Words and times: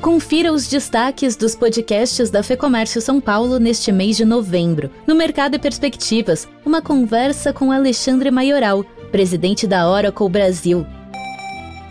Confira 0.00 0.52
os 0.52 0.68
destaques 0.68 1.34
dos 1.34 1.56
podcasts 1.56 2.30
da 2.30 2.40
Fecomércio 2.40 3.00
São 3.00 3.20
Paulo 3.20 3.58
neste 3.58 3.90
mês 3.90 4.16
de 4.16 4.24
novembro. 4.24 4.90
No 5.04 5.14
Mercado 5.14 5.56
e 5.56 5.58
Perspectivas, 5.58 6.46
uma 6.64 6.80
conversa 6.80 7.52
com 7.52 7.72
Alexandre 7.72 8.30
Maioral, 8.30 8.84
presidente 9.10 9.66
da 9.66 9.90
Oracle 9.90 10.28
Brasil. 10.28 10.86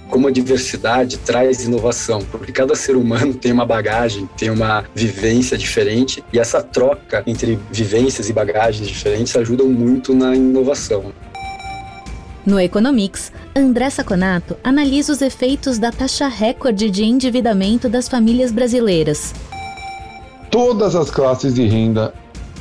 Como 0.09 0.25
a 0.25 0.31
diversidade 0.31 1.17
traz 1.17 1.65
inovação, 1.65 2.21
porque 2.31 2.53
cada 2.53 2.75
ser 2.75 2.95
humano 2.95 3.33
tem 3.33 3.51
uma 3.51 3.65
bagagem, 3.65 4.27
tem 4.37 4.49
uma 4.49 4.85
vivência 4.95 5.57
diferente, 5.57 6.23
e 6.31 6.39
essa 6.39 6.63
troca 6.63 7.23
entre 7.27 7.59
vivências 7.69 8.29
e 8.29 8.33
bagagens 8.33 8.87
diferentes 8.87 9.35
ajudam 9.35 9.67
muito 9.67 10.15
na 10.15 10.33
inovação. 10.33 11.11
No 12.47 12.57
Economics, 12.57 13.29
André 13.53 13.89
Saconato 13.89 14.55
analisa 14.63 15.11
os 15.11 15.21
efeitos 15.21 15.77
da 15.77 15.91
taxa 15.91 16.29
recorde 16.29 16.89
de 16.89 17.03
endividamento 17.03 17.89
das 17.89 18.07
famílias 18.07 18.53
brasileiras. 18.53 19.35
Todas 20.49 20.95
as 20.95 21.11
classes 21.11 21.53
de 21.53 21.67
renda 21.67 22.13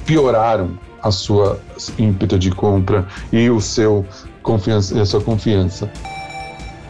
pioraram 0.05 0.77
a 1.01 1.13
sua 1.13 1.61
ímpeto 1.97 2.37
de 2.37 2.51
compra 2.51 3.07
e 3.33 3.49
o 3.49 3.61
seu 3.61 4.05
confiança, 4.43 5.01
a 5.01 5.07
sua 5.07 5.21
confiança. 5.21 5.89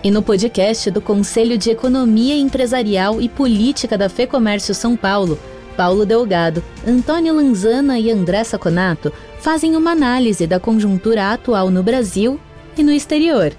E 0.03 0.11
no 0.11 0.23
podcast 0.23 0.91
do 0.91 1.03
Conselho 1.03 1.59
de 1.59 1.69
Economia 1.69 2.35
Empresarial 2.35 3.21
e 3.21 3.29
Política 3.29 3.99
da 3.99 4.09
FEComércio 4.09 4.75
São 4.75 4.97
Paulo, 4.97 5.39
Paulo 5.77 6.07
Delgado, 6.07 6.65
Antônio 6.89 7.37
Lanzana 7.37 7.99
e 7.99 8.11
André 8.11 8.43
Saconato 8.43 9.13
fazem 9.39 9.77
uma 9.77 9.91
análise 9.91 10.47
da 10.47 10.59
conjuntura 10.59 11.35
atual 11.35 11.71
no 11.71 11.83
Brasil 11.83 12.41
e 12.77 12.85
no 12.85 12.93
exterior. 12.93 13.53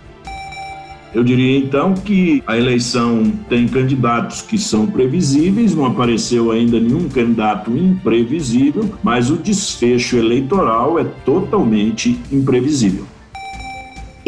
Eu 1.13 1.23
diria 1.23 1.57
então 1.57 1.93
que 1.93 2.43
a 2.45 2.57
eleição 2.57 3.31
tem 3.49 3.67
candidatos 3.67 4.41
que 4.41 4.57
são 4.57 4.85
previsíveis, 4.85 5.73
não 5.73 5.85
apareceu 5.85 6.51
ainda 6.51 6.79
nenhum 6.79 7.07
candidato 7.09 7.75
imprevisível, 7.75 8.93
mas 9.01 9.31
o 9.31 9.37
desfecho 9.37 10.17
eleitoral 10.17 10.99
é 10.99 11.05
totalmente 11.25 12.19
imprevisível. 12.31 13.05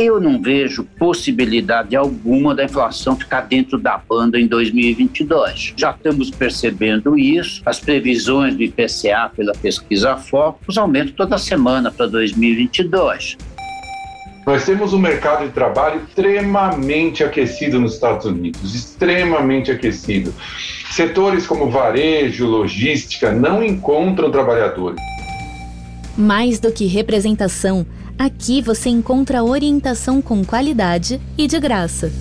Eu 0.02 0.18
não 0.22 0.42
vejo 0.42 0.86
possibilidade 0.98 1.94
alguma 1.94 2.56
da 2.56 2.64
inflação 2.64 3.18
ficar 3.18 3.42
dentro 3.42 3.78
da 3.78 3.98
banda 3.98 4.40
em 4.40 4.48
2022. 4.48 5.74
Já 5.76 5.92
estamos 5.92 6.32
percebendo 6.32 7.20
isso. 7.20 7.62
As 7.66 7.82
previsões 7.82 8.56
do 8.56 8.64
IPCA 8.64 9.30
pela 9.36 9.52
pesquisa 9.52 10.16
Focus 10.16 10.78
aumentam 10.78 11.14
toda 11.14 11.38
semana 11.38 11.92
para 11.92 12.08
2022. 12.08 13.38
Nós 14.50 14.66
temos 14.66 14.94
um 14.94 14.98
mercado 14.98 15.46
de 15.46 15.52
trabalho 15.52 16.02
extremamente 16.02 17.24
aquecido 17.24 17.80
nos 17.80 17.94
Estados 17.94 18.26
Unidos, 18.26 18.74
extremamente 18.74 19.70
aquecido. 19.70 20.34
Setores 20.90 21.46
como 21.46 21.70
varejo, 21.70 22.48
logística 22.48 23.32
não 23.32 23.64
encontram 23.64 24.32
trabalhadores. 24.32 25.00
Mais 26.18 26.60
do 26.60 26.72
que 26.72 26.88
representação, 26.88 27.86
aqui 28.18 28.60
você 28.60 28.90
encontra 28.90 29.44
orientação 29.44 30.20
com 30.20 30.44
qualidade 30.44 31.22
e 31.38 31.46
de 31.46 31.60
graça. 31.60 32.12